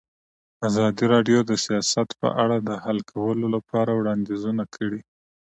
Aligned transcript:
ازادي 0.67 1.05
راډیو 1.13 1.39
د 1.45 1.51
سیاست 1.65 2.09
په 2.21 2.27
اړه 2.43 2.57
د 2.67 2.69
حل 2.83 2.99
کولو 3.11 3.45
لپاره 3.55 3.91
وړاندیزونه 3.93 4.63
کړي. 4.75 5.01